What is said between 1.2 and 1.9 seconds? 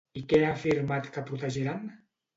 protegiran?